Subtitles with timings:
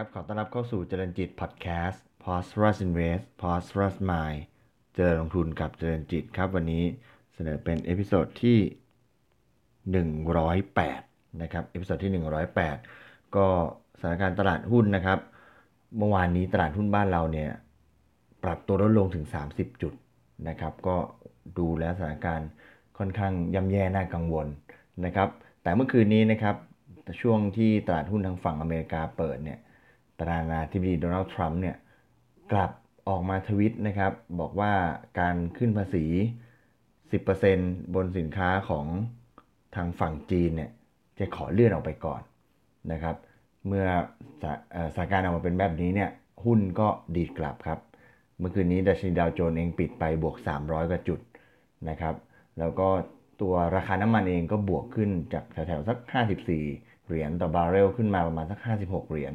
[0.00, 3.80] ครับ ขอต้อนรับเข้าสู่เจริญจิตพอดแคสต์ p o s t r u s Invest p o s t r
[3.84, 4.40] u s Mind
[4.94, 6.84] เจริญลงทุนกับเจริญจิตครับ วันนี้
[7.34, 8.58] เสนอเป็น episode ที่
[10.40, 12.12] 108 นะครับ episode ที่
[12.72, 13.46] 108 ก็
[13.98, 15.18] สถานการณ์ตลาดหุ้นนะครับ
[15.98, 17.50] เมื่อวานนี้ตลาดหุ้นบ้านเราเนี่ย
[18.44, 19.24] ปรับตัวลดลงถึง
[19.54, 19.94] 30 จุด
[20.48, 20.96] นะครับ ก็
[21.58, 22.48] ดูแล้วสถานการณ์
[22.98, 24.46] ค่อนข้างย่ำแย่น่ากังวล
[25.04, 25.28] นะครับ
[25.62, 26.56] แต่เมื่อคืนนี้นะครับ
[27.20, 29.60] ช่วงที่ตลาดหุ้นทางฝั่งอเมริกาเปิดเนี่ย
[30.18, 31.76] ประธานาธิบดีโดนัลด์ทรัมป์เนี่ย
[32.52, 32.70] กลับ
[33.08, 34.72] ออกมาทวิตนะครับ บอกว่า
[35.20, 36.04] การขึ้นภาษี
[37.20, 38.86] 10%บนสินค้าของ
[39.74, 40.70] ทางฝั่งจีนเนี่ย
[41.18, 42.20] จะขอเลื่อนออกไปก่อน
[42.92, 43.16] นะครับ
[43.66, 43.86] เมื่อ
[44.42, 46.10] สถานการณ์ออกมาเป็นแบบนี้เนี่ย
[46.44, 47.78] หุ้นก็ดีดกลับครับ
[48.38, 51.20] เมื่อคืนนี้ดัชนีดาวโจนส์เองปิดไปบวก 300 กว่าจุด
[51.88, 52.14] นะครับ
[52.58, 52.88] แล้วก็
[53.40, 55.98] ตัวราคาน้ำมันเองก็บวกขึ้นจากแถวๆสัก
[56.54, 59.34] 54 เหรียญต่อบาร์เรลขึ้นมาประมาณสัก 56 เหรียญ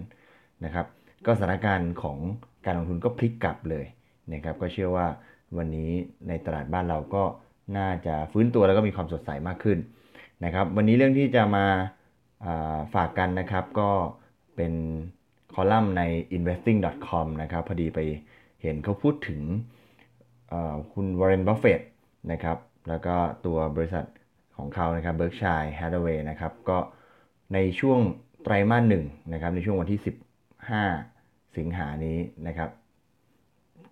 [0.65, 0.85] นะครับ
[1.25, 2.17] ก็สถานการณ์ของ
[2.65, 3.85] การลงทุนก็พลิกกลับเลย
[4.33, 5.07] นะครับ ก็เชื่อว่า
[5.57, 5.89] วันนี้
[6.27, 7.23] ในตลาดบ้านเราก็
[7.77, 9.77] น่าจะฟื้นตัวแล้วก็มีความสดใสมากขึ้น
[10.45, 11.65] นะครับ วันนี้เรื่องที่จะมา
[12.93, 13.89] ฝากกันนะครับก็
[14.55, 14.73] เป็น
[15.53, 16.03] คอลัมน์ใน
[16.37, 17.99] investing.com นะครับ พอดีไป
[18.61, 19.41] เห็นเขาพูดถึง
[20.93, 21.81] คุณวอร์เรนบัฟเฟต
[22.31, 22.57] นะครับ
[22.89, 24.05] แล้วก็ตัวบริษัท
[24.57, 26.77] ของเขานะครับ Berkshire Hathaway นะครับ ก็
[27.53, 27.99] ในช่วง
[28.43, 30.22] ไตรมาสหนึ่งนะครับ ในช่วงวันที่10
[30.69, 32.69] 5 สิงหานี้นะครับ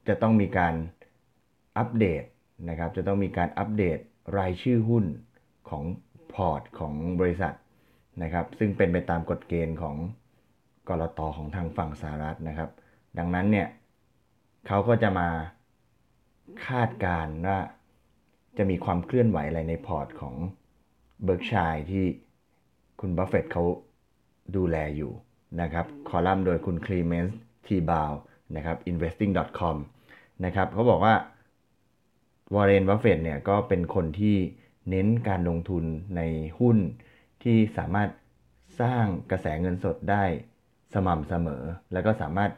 [0.07, 0.73] จะต้องมีการ
[1.77, 2.23] อัปเดต
[2.69, 3.97] นะครับ จะต้องมีการอัปเดต
[4.37, 5.05] รายชื่อหุ้น
[5.69, 5.83] ของ
[6.33, 7.55] พอร์ตของบริษัท
[8.23, 9.95] นะครับ ซึ่งเป็นไปตามกฎเกณฑ์ของ
[10.89, 12.69] กลตของทางฝั่งสหรัฐนะครับ
[13.17, 13.67] ดังนั้นเนี่ย
[14.67, 15.29] เขาก็จะมา
[16.67, 17.59] คาดการว่า
[18.57, 20.35] จะมีความเคลื่อนไหวอะไรในพอร์ตของ
[21.23, 22.05] Berkshire ที่
[22.99, 23.63] คุณบัฟเฟตเขา
[24.55, 25.11] ดูแลอยู่
[25.61, 28.11] นะครับคอลัมน์โดยคุณ Clement Thibault
[28.55, 29.75] นะครับ investing.com
[30.45, 31.15] นะครับเขาบอกว่า
[32.53, 34.35] วอร์เรนบัฟเฟตเนี่ยก็เป็นคนที่
[34.89, 35.83] เน้นการลงทุน
[36.17, 36.21] ใน
[36.59, 36.77] หุ้น
[37.43, 38.09] ที่สามารถ
[38.81, 40.23] สร้างกระแสเงินสดได้
[40.93, 41.63] สม่ำเสมอ
[41.93, 42.51] แล้วก็สามารถ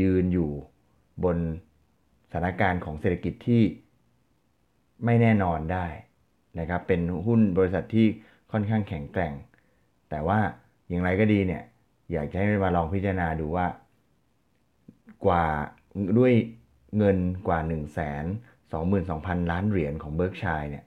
[0.00, 0.50] ยืนอยู่
[1.24, 1.38] บน
[2.30, 3.62] สถานการณ์ของเศรษฐกิจที่
[5.04, 5.86] ไม่แน่นอนได้
[6.58, 8.06] นะครับเป็นหุ้นบริษัทที่
[8.52, 9.32] ค่อนข้างแข็งแกร่ง
[10.10, 10.38] แต่ว่า
[10.88, 11.62] อย่างไรก็ดีเนี่ย
[12.12, 13.66] อยากจะให้มาลองพิจารณาดูว่า
[15.26, 15.46] กว่า
[16.18, 16.32] ด้วย
[16.98, 17.80] เงินกว่า1 2 2 0
[19.08, 20.84] 0 0 ล้านเหรียญของ Berkshire เนี่ย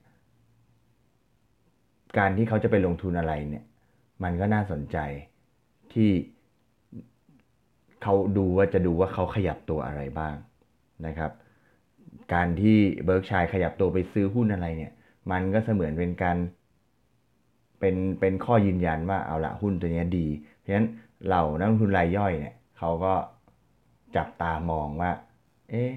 [2.18, 3.66] การที่เขาจะไปลงทุนอะไรเนี่ย
[4.24, 4.98] มันก็น่าสนใจ
[5.94, 6.10] ที่
[8.02, 10.36] เขาดูว่าจะดูว่าเขาขยับตัวอะไรบ้าง
[11.08, 11.32] นะครับ
[12.34, 14.92] การที่ Berkshire ขยับตัวไปซื้อหุ้นอะไรเนี่ย
[15.32, 16.38] มันก็เสมือนเป็นการ
[17.80, 20.28] เป็นเป็นข้อยืนยันว่าเอาละหุ้นตัวนี้ดี
[20.60, 20.88] เพราะฉะนั้น
[21.26, 23.14] เหล่านักลงทุนรายย่อยเนี่ยเขาก็
[24.16, 25.12] จับตามองว่า
[25.70, 25.92] เอ๊ะ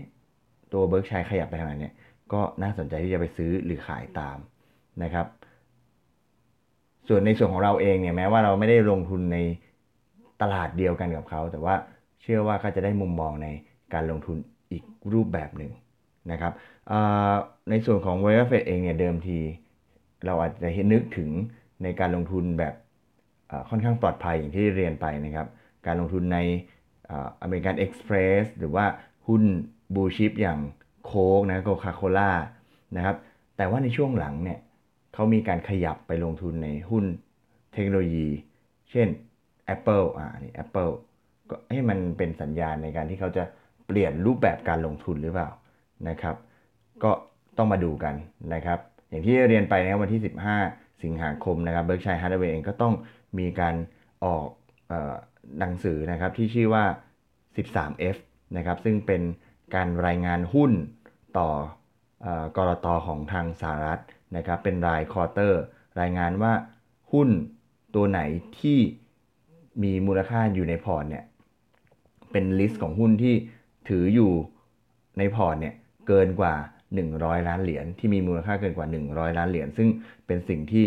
[0.72, 1.94] ตัวเบิร์กชัยขยับไปทางไหนเนี่ย
[2.32, 4.38] ก็น่าสนใจที่จะไปซื้อหรือขายตาม
[5.02, 5.26] นะครับ
[7.08, 9.38] ส่วนในส่วนของเราเองเนี่ยแม้ว่าเราไม่ได้ลงทุนใน
[10.42, 11.74] ตลาดเดียวกันกับเขา แต่ว่า
[12.22, 13.48] เชื่อว่าก็จะได้มุมมองใน
[13.94, 14.36] การลงทุน
[14.72, 15.72] อีกรูปแบบหนึ่ง
[16.30, 16.52] นะครับ
[17.70, 19.38] ในส่วนของ w a r f e d เองเนี่ยเดิมที
[20.26, 21.30] เราอาจจะเห็นนึกถึง
[21.82, 22.74] ในการลงทุนแบบ
[23.68, 25.46] ค่อนข้างปลอดภัยอย่างที่เรียนไปนะครับ
[25.86, 26.38] การลงทุนใน
[27.42, 28.84] อเมริกันเอ็กซ์เพรสหรือว่า
[29.28, 29.42] หุ้น
[29.94, 30.58] บูชิปอย่าง
[31.04, 32.30] โค้กนะโคคาโคล่า
[32.96, 33.16] นะครับ
[33.56, 34.58] แต่ว่าในช่วงหลังเนี่ย
[35.14, 37.04] เขามีการขยับไปลงทุนในหุ้น
[37.72, 38.28] เทคโนโลยี
[38.90, 39.08] เช่น
[39.74, 40.92] Apple อ่านี่ Apple
[41.50, 43.44] ก็ให้มันเป็นสัญญาณในการที่เขาจะ
[43.86, 45.50] เปลี่ยนรูปแบบการลงทุนหรือเปล่า
[46.08, 46.36] นะครับ
[47.04, 47.10] ก็
[47.58, 48.14] ต้องมาดูกัน
[48.54, 48.78] นะครับ
[49.08, 50.22] อย่างที่เรียนไปนะครับวันที่
[50.62, 52.94] 15 สิงหาคมนะครับ Berkshire Hathaway เองก็ต้อง
[53.38, 53.74] มีการ
[54.24, 54.48] ออก
[55.58, 56.84] หนังสือนะครับที่ชื่อว่า
[57.56, 58.18] 13F
[58.56, 59.22] นะครับซึ่งเป็น
[59.74, 60.72] การรายงานหุ้น
[61.38, 61.48] ต่อ
[62.56, 64.00] กลตของทางสหรัฐ
[64.36, 65.62] นะครับเป็นราย quarter
[66.00, 66.52] รายงานว่า
[67.12, 67.28] หุ้น
[67.94, 68.20] ตัวไหน
[68.60, 68.78] ที่
[69.82, 71.24] มีมูลค่าอยู่ในพอร์ตเนี่ย
[72.32, 73.34] เป็น list ของหุ้นที่
[73.88, 74.32] ถืออยู่
[75.18, 75.74] ในพอร์ตเนี่ย
[76.08, 76.54] เกินกว่า
[77.00, 79.88] 100 ล้านเหรียญที่มีมูลค่าเกินกว่า 100 ล้านเหรียญซึ่ง
[80.26, 80.84] เป็นสิ่งที่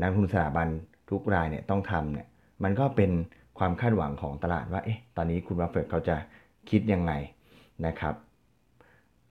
[0.00, 0.68] นักลงทุนสถาบัน
[1.10, 2.26] ทุกรายเนี่ยต้องทำเนี่ย
[2.62, 3.10] มันก็เป็น
[3.58, 6.16] ความคาดหวังของตลาดว่าเอ๊ะตอนนี้คุณบัฟเฟตเขาจะ
[6.70, 7.12] คิดยังไง
[7.86, 8.14] นะครับ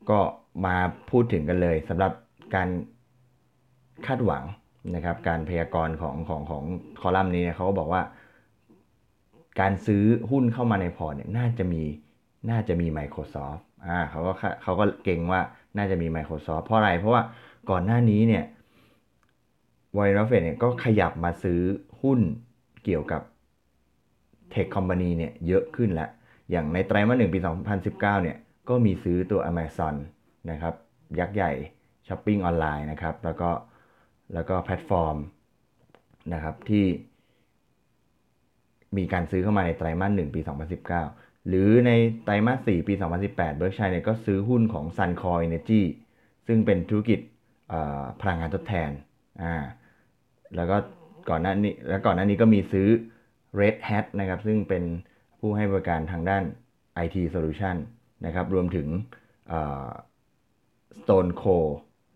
[0.10, 0.20] ก็
[0.66, 0.76] มา
[1.10, 2.12] พูดถึงกันเลยสำหรับ
[2.56, 2.70] การ
[4.08, 4.44] คาดหวัง
[4.96, 6.64] นะครับ การพยากรณ์ของของของ
[7.00, 8.02] คอลัมน์นี้เขาก็บอกว่า
[9.60, 11.84] การซื้อหุ้นเข้ามาในพอร์ตเนี่ยน่าจะมี
[12.50, 14.34] น่าจะมี Microsoft อ่าเขาก็
[14.64, 15.42] เขาก็เก็งว่า
[15.78, 17.24] น่าจะมี Microsoft เพราะอะไร เพราะว่า
[17.70, 18.44] ก่อนหน้านี้เนี่ย
[19.98, 21.60] วอร์เรนบัฟเฟตเนี่ยก็ขยับมาซื้อ
[22.02, 22.20] หุ้น
[22.84, 23.22] เกี่ยวกับ
[24.50, 26.10] tech company เนี่ยเยอะขึ้นแล้ว
[26.52, 27.40] อย่างในไตรมาสหนึ่งปี
[27.82, 28.38] 2019 เนี่ย
[28.70, 29.96] ก็มีซื้อตัว Amazon
[30.52, 30.74] นะครับ
[31.20, 31.52] ยักษ์ใหญ่
[32.08, 33.50] ช้อปปิ้งออนไลน์นะครับ แล้วก็
[34.34, 35.18] แล้วก็แพลตฟอร์ม
[36.34, 36.86] นะครับที่
[38.98, 40.42] มีการซื้อเข้ามาในไตรมาสหนึ่งปี
[40.96, 41.92] 2019 หรือใน
[42.24, 45.82] ไตรมาส4ปี 2018 Berkshire เนี่ยก็ซื้อหุ้นของ Suncor Energy
[46.48, 47.20] ซึ่งเป็นธุรกิจ
[48.22, 48.92] พลังงานทดแทน
[49.44, 49.54] อ่า
[50.56, 50.78] แล้วก็
[51.30, 52.88] ก่อนหน้านี้แล้วก่อนหน้านี้ก็มีซื้อ
[53.60, 54.84] Red Hat นะครับ ซึ่งเป็น
[55.40, 56.44] ผู้ให้บริการทางด้าน
[57.06, 57.76] IT Solution
[58.26, 58.88] นะครับ รวมถึง
[61.00, 61.58] Stone Co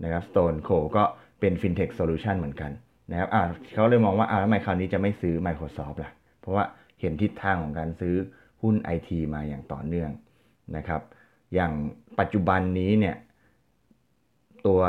[0.03, 1.03] นะครับ Stone Co ก็
[1.39, 2.71] เป็น FinTech Solution เหมือนกัน
[3.11, 3.43] นะครับอ่า
[3.73, 6.65] เขาเลยมองว่าอ่าทำไมคราวนี้จะไม่ซื้อ Microsoft ล่ะ เพราะว่า
[6.99, 8.15] เห็นทิศทางของการซื้อ
[8.61, 10.11] หุ้น IT มาอย่างต่อเนื่อง
[10.77, 11.01] นะครับ
[11.53, 11.73] อย่าง
[12.19, 13.15] ปัจจุบันนี้เนี่ย
[14.67, 14.79] ตัว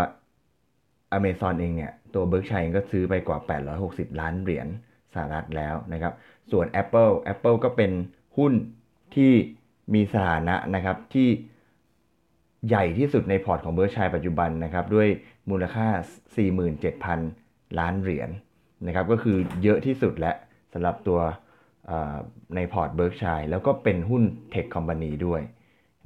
[1.16, 3.38] Amazon เองเนี่ย ตัวเบิร์กชัยก็ซื้อไปกว่า
[3.80, 4.68] 860 ล้านเหรียญ
[5.14, 6.12] สหรัฐแล้วนะครับ
[6.50, 7.92] ส่วน Apple Apple ก็เป็น
[8.38, 8.52] หุ้น
[9.14, 9.32] ที่
[9.94, 11.28] มีสถานะนะครับที่
[12.68, 15.08] ใหญ่ที่สุดในพอร์ตของ Berkshire ปัจจุบันนะครับด้วย
[15.50, 15.86] มูลค่า
[17.04, 20.32] 47,000 ล้านเหรียญนะครับก็คือเยอะที่สุดและ
[20.72, 21.20] สำหรับตัว
[22.54, 25.40] ในพอร์ต Berkshire แล้วก็เป็นหุ้น tech company ด้วย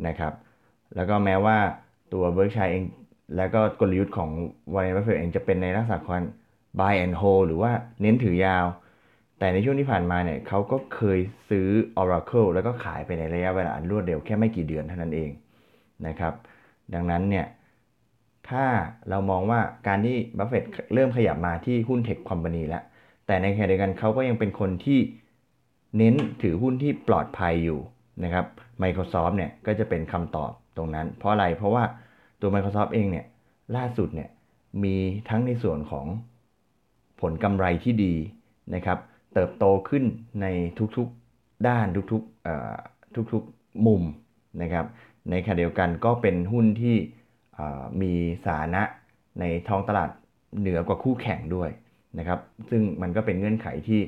[0.06, 0.32] นะครับ
[0.94, 1.58] แล้วก็แม้ว่า
[2.12, 2.84] ตัว Berkshire เอง
[3.36, 4.30] แล้วก็กลยุทธ์ของ
[4.74, 6.22] วอร์เรนบัฟเฟตเองจะเป็นในลักษณะของ
[6.80, 8.66] buy and hold หรือว่าเน้นถือยาว
[9.38, 11.18] แต่ในช่วงที่ผ่านมาเนี่ยเขาก็เคย
[11.50, 11.68] ซื้อ
[12.02, 15.30] Oracle แล้วก็ขายไปในระยะเวลาอันรวดเร็วแค่ไม่กี่เดือนเท่านั้นเอง
[16.06, 16.34] นะครับ
[16.94, 17.46] ดังนั้นเนี่ย
[18.48, 18.64] ถ้า
[19.10, 20.64] เรามองว่าการที่บัฟเฟต
[20.94, 22.82] เริ่มขยับมาที่หุ้นเทคคอมพานีแล้ว
[23.26, 24.98] แต่ในขณะเดียวกันเขาก็ยังเป็นคนที่
[25.98, 27.80] เน้นถือหุ้นที่ปลอดภัยอยู่
[28.24, 28.46] นะครับ
[28.82, 31.84] Microsoft เนี่ยก็จะเป็นคำตอบตรงนั้น เพราะอะไรเพราะว่า
[32.40, 33.26] ตัว Microsoft เองเนี่ย
[33.76, 34.30] ล่าสุดเนี่ย
[34.84, 34.96] มี
[35.28, 36.06] ทั้งในส่วนของ
[37.20, 38.14] ผลกำไรที่ดี
[38.74, 38.98] นะครับ
[39.34, 40.04] เติบโตขึ้น
[40.42, 40.46] ใน
[40.96, 44.02] ทุกๆด้านทุกๆทุกๆมุม
[44.62, 44.86] นะครับ
[45.30, 46.96] ในขณะเดียวกันก็เป็นหุ้นที่
[48.02, 48.12] มี
[48.44, 48.82] สานะ
[49.40, 50.10] ในท้องตลาด
[50.58, 51.70] เหนือกว่าคู่แข่งด้วย
[52.18, 54.00] นะครับซึ่งมันก็เป็นเงื่อนไขที่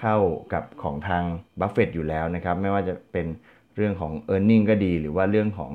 [0.00, 0.16] เข้า
[0.52, 1.22] กับของทาง
[1.60, 3.26] บัฟเฟตอยู่แล้วนะครับไม่ว่าจะเป็น
[3.76, 5.72] เรื่องของ e a r n i n g ก็ดี หรือว่าเรื่องของ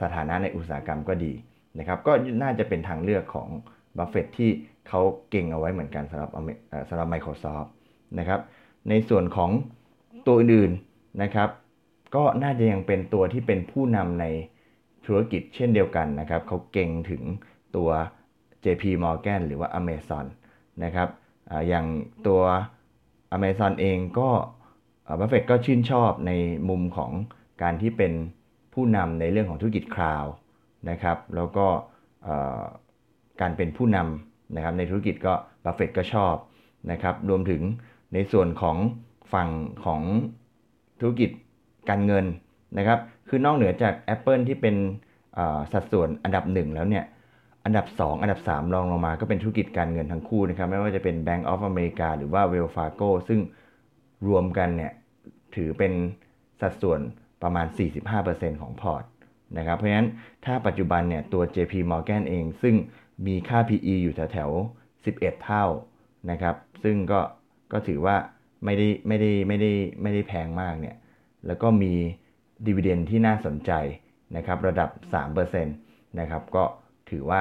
[0.00, 1.32] สถานะในอุตสาหกรรมก็ดี
[1.78, 2.12] นะครับก็
[2.42, 3.48] น่าจะเป็นทางเลือกของ
[3.98, 4.50] บัฟเฟตที่
[4.88, 5.00] เขา
[5.30, 6.30] เก่งเอาไว้เหมือนกันสำหรับ
[6.88, 7.68] สำหรับ Microsoft
[8.18, 8.40] นะครับ
[8.88, 9.50] ในส่วนของ
[10.26, 11.48] ตัวอื่นๆนะครับ
[12.14, 14.26] ก็น่าจะยังเป็นตัวที่เป็นผู้นำใน
[15.06, 17.22] ธุรกิจเช่นเดียวกันนะครับเขาเก่งถึง
[17.76, 17.90] ตัว
[18.64, 20.26] JP Morgan หรือว่า Amazon
[20.84, 21.08] นะครับ
[21.50, 21.86] ออย่าง
[22.26, 22.42] ตัว
[23.36, 24.28] Amazon เองก็
[25.20, 26.32] บัฟเฟตก็ชื่นชอบใน
[26.68, 27.12] มุมของ
[27.62, 28.12] การที่เป็น
[28.74, 30.24] ผู้นำในเรื่องของธุรกิจ cloud
[30.90, 31.66] นะครับ แล้วก็
[33.40, 35.32] การเป็นผู้นำนะครับในธุรกิจก็
[35.64, 36.34] บัฟเฟตก็ชอบ
[36.90, 37.62] นะครับ รวมถึง
[38.14, 38.76] ในส่วนของ
[39.32, 39.48] ฝั่ง
[39.84, 40.02] ของ
[41.00, 41.30] ธุรกิจ
[41.90, 42.24] การเงิน
[42.78, 44.76] นะครับ คือนอกเหนือจาก Apple ที่เป็น
[45.72, 47.04] สัดส่วนอันดับหนึ่งแล้วเนี่ย
[47.64, 53.40] อันดับ 2 อันดับ 3 รองลงมาก็เป็นธุรกิจการเงินทั้งคู่นะครับ ไม่ว่าจะเป็น Bank of America หรือว่า Wells Fargo ซึ่ง
[54.28, 54.92] รวมกันเนี่ย
[55.56, 55.92] ถือเป็น
[56.60, 57.00] สัดส่วน
[57.42, 57.66] ประมาณ
[58.14, 59.04] 45%ของพอร์ต
[59.58, 60.08] นะครับ เพราะฉะนั้น
[60.44, 62.74] ถ้าปัจจุบันเนี่ยตัว JP Morgan เอง ซึ่ง
[63.26, 64.50] มีค่า PE อยู่แถวแถว
[64.96, 65.64] 11 เท่า
[66.30, 67.20] นะครับ ซึ่งก็
[67.72, 68.16] ก็ถือว่า
[68.64, 70.96] ไม่ได้ไม่ได้ไม่ได้ไม่ได้แพงมากเนี่ย
[71.46, 71.92] แล้วก็มี
[72.66, 73.72] dividend ที่น่าสนใจ
[74.36, 74.90] นะครับระดับ
[75.34, 76.64] 3%นะครับ ก็
[77.10, 77.40] ถือว่า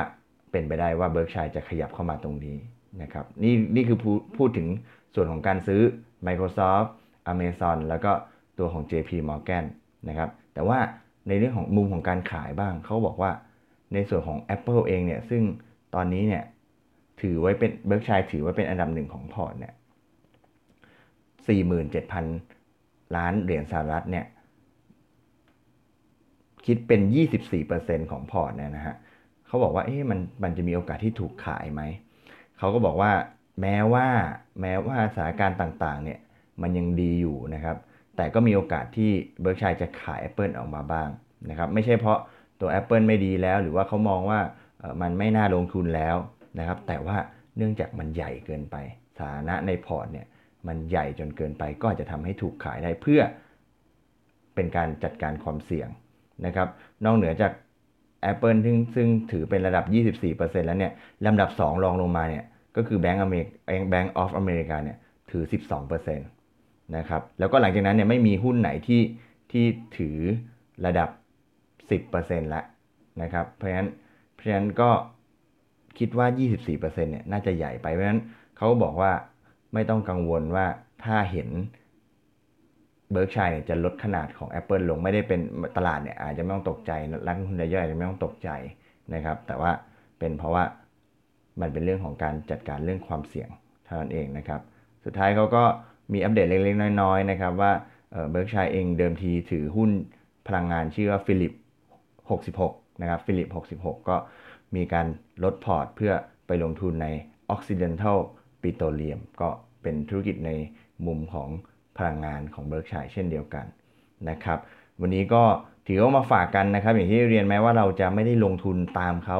[0.52, 2.58] เป็นไปได้ว่า Berkshire จะขยับเข้ามาตรงนี้
[3.02, 3.98] นะครับ นี่นี่คือ
[4.38, 4.68] พูดถึง
[5.16, 5.82] ส่วนของการซื้อ
[6.28, 6.88] Microsoft
[7.32, 8.12] Amazon แล้วก็
[8.60, 9.66] ตัวของ JP Morgan
[10.08, 10.80] นะครับ แต่ว่า
[11.28, 13.32] ในเรื่องของมุมของการขายบ้าง เขาบอกว่า
[13.94, 15.44] ในส่วนของ Apple เองเนี่ย ซึ่ง
[15.96, 16.44] ตอนนี้เนี่ย
[17.22, 19.74] ถือไว้เป็น Berkshire ถือไว้เป็นอันดับหนึ่งของพอร์ตเนี่ย
[22.20, 24.26] 47,000 ล้านเหรียญสหรัฐเนี่ย
[26.66, 27.02] คิดเป็น
[27.56, 28.96] 24%ของ port เนี่ยนะฮะ
[29.48, 31.82] เขาบอกว่าเอ๊ะมันมันจะมีโอกาสที่ถูกขายไหม
[32.58, 33.12] เขาก็บอกว่า
[33.62, 34.08] แม้ว่า
[34.62, 36.20] แม้ว่าสถานการณ์ต่างๆเนี่ย
[36.62, 37.78] มันยังดีอยู่นะครับ
[38.18, 41.10] แต่ก็มีโอกาสที่ Berkshire จะขาย Apple ออกมาบ้าง
[41.50, 42.20] นะครับไม่ใช่เพราะ
[42.62, 44.40] ตัว Apple ไม่ดีแล้ว หรือว่าเขามองว่า
[45.02, 46.16] มันไม่น่าลงทุนแล้ว
[46.60, 47.18] นะครับแต่ว่า
[47.58, 48.76] เนื่องจากมันใหญ่เกินไป
[49.20, 50.28] ฐานะในพอร์ตเนี่ย
[50.68, 53.22] มันใหญ่จนเกินไปก็จะทำให้ถูกขายได้เพื่อ
[54.56, 55.90] เป็นการจัดการความเสี่ยง
[56.46, 56.68] นะครับ
[57.06, 57.52] นอกเหนือจาก
[58.32, 59.86] Apple ซึ่งซึ่งถือเป็นระดับ
[60.28, 60.94] 24%แล้วเนี่ย
[61.26, 63.52] ลำดับ 2 รองลงมาเนี่ยก็คือ Bank, America,
[63.94, 64.98] Bank of America เนี่ย
[65.32, 66.20] ถือ 12%น
[66.98, 69.02] นะครับแล้วก็หลังจากนั้นเนี่ยไม่มีหุ้นไหนที่
[69.52, 69.66] ที่
[69.98, 70.18] ถือ
[70.86, 71.10] ระดับ
[71.90, 72.66] 10%แล้ว
[73.22, 73.90] นะครับเพราะฉะนั้น
[74.34, 74.90] เพราะฉะนั้นก็
[75.98, 76.28] คิดว่า
[76.68, 78.22] 24%เนี่ยน่าจะใหญ่ไปเพราะฉะนั้น
[78.58, 79.12] เขาบอกว่า
[79.74, 80.66] ไม่ต้องกังวลว่า
[81.04, 81.50] ถ้าเห็น
[83.12, 85.40] เบิร์กชัยจะลดขนาดของ Apple ลงไม่ได้เป็น
[85.78, 88.50] ตลาดเนี่ยอาจจะไม่ต้องตกใจนักลงทุนรายย่อยอาจจะไม่ต้องตกใจ
[89.14, 89.72] นะครับ แต่ว่า
[90.20, 90.64] เป็นเพราะว่า
[91.62, 93.50] มันเป็นเรื่องของการจัดการเรื่องความเสี่ยง
[93.86, 94.62] เท่านั้นเองนะครับ
[95.06, 95.64] สุดท้ายเขาก็
[96.14, 97.72] มีอัปเดตเล็กๆ น้อยๆนะครับว่า
[98.32, 99.92] Berkshire เองเดิมทีถือหุ้น
[100.48, 101.54] พลังงานชื่อว่า Phillips
[102.28, 104.18] 66 นะครับ Phillips 66 ก็
[104.76, 105.08] มีการ
[105.44, 106.14] ลด port เพื่อ
[106.48, 107.08] ไปลงทุนใน
[107.54, 108.18] Occidental
[108.64, 109.50] Petroleum ก็
[109.82, 110.52] เป็นธุรกิจใน
[111.08, 111.50] มุมของ
[111.98, 113.66] พลังงานของ Berkshire เช่นเดียวกัน
[114.30, 114.60] นะครับ
[115.02, 115.44] วันนี้ก็
[115.88, 119.40] ถือว่ามาฝากกันนะครับ อย่างที่เรียนแม้ว่าเราจะไม่ได้ลงทุนตามเขา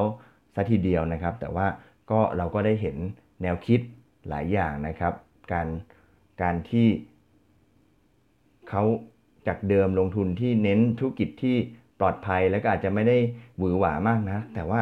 [0.54, 1.66] ซะทีเดียวนะครับ แต่ว่า
[2.10, 2.96] ก็เราก็ได้เห็น
[3.42, 3.80] แนวคิด
[4.28, 5.14] หลายอย่างนะครับ
[5.52, 5.66] การ
[6.42, 6.88] การที่
[8.68, 8.82] เขา
[9.46, 11.56] จากเดิมลงทุนที่เน้นธุรกิจที่
[12.00, 13.16] ปลอดภัยแล้วก็อาจจะไม่ได้
[13.58, 14.80] หวือหวามากนะแต่ว่า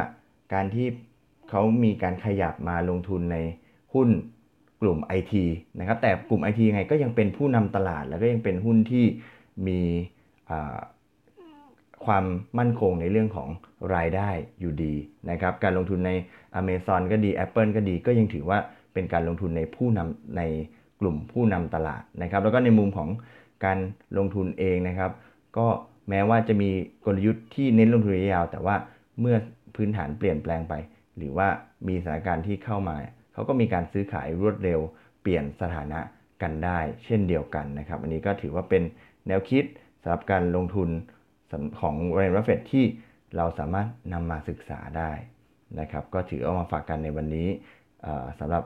[0.54, 0.86] การที่
[1.50, 3.36] เขามีการขยับมาลงทุนใน
[3.94, 4.08] หุ้น
[4.80, 5.34] กลุ่ม IT
[5.78, 9.04] นะครับ แต่กลุ่ม IT ไงก็ยังเป็นผู้นำตลาด แล้วก็ยังเป็นหุ้นที่
[9.68, 9.80] มี
[12.04, 12.24] ความ
[12.58, 13.48] มั่นคงในเรื่องของ
[13.94, 14.94] รายได้อยู่ดี
[15.30, 16.12] นะครับ การลงทุนใน
[16.60, 18.58] Amazon ก็ดี Apple ก็ดี ก็ยังถือว่า
[18.92, 20.42] เป็นการลงทุนในผู้นำใน
[21.00, 23.08] กลุ่มผู้นำตลาดนะครับ แล้วก็ในมุมของ
[23.64, 23.78] การ
[24.18, 25.10] ลงทุนเองนะครับ
[25.58, 25.66] ก็
[26.08, 26.70] แม้ว่าจะมี
[27.04, 28.76] กลยุทธ์ที่เน้นลงทุนระยะยาว แต่ว่า
[29.20, 29.36] เมื่อ
[29.76, 30.74] พื้นฐานเปลี่ยนแปลงไป
[31.16, 31.48] หรือว่า
[31.88, 32.96] มีสถานการณ์ที่เข้ามา
[33.32, 34.80] เขาก็มีการซื้อขายรวดเร็ว
[35.22, 36.00] เปลี่ยนสถานะ
[36.42, 38.82] กันได้ เช่นเดียวกันนะครับ อันนี้ก็ถือว่าเป็น
[39.26, 39.64] แนวคิด
[40.02, 40.88] สำหรับการลงทุน
[41.80, 42.84] ของ Warren Buffett ที่
[43.36, 45.12] เราสามารถนำมาศึกษาได้
[45.80, 47.48] นะครับ ก็ถือเอามาฝากกันในวันนี้
[48.38, 48.64] สำหรับ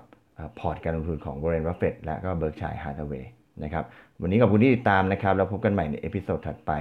[0.58, 3.24] port การลงทุนของ Warren Buffett และก็ Berkshire Hathaway
[3.64, 3.84] นะครับ
[4.20, 6.72] วันนี้ขอบคุณที่ติดตามนะครับแล้วพบกันใหม่ใน episode ถัดไป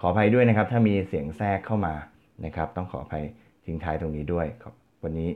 [0.00, 1.94] ขออภัยด้วยนะครับ ถ้ามีเสียงแทรกเข้ามา
[2.44, 3.24] นะครับ ต้องขออภัย
[3.66, 4.46] ทิ้งท้ายตรงนี้ด้วย
[5.04, 5.28] วันนี้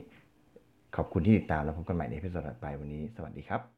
[0.95, 3.74] ขอบคุณที่ติดตามแล้วพบกันใหม่ใน episode ถัดไปวันนี้ สวัสดีครับ